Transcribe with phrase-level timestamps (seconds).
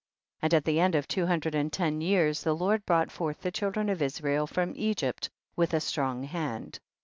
[0.39, 0.47] 4.
[0.47, 3.51] And at the end of two hundred and ten years, the Lord brought forth the
[3.51, 6.79] children of Israel from Egypt with a strong hand.